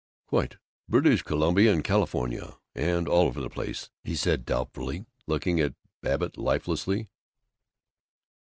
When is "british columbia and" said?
0.89-1.83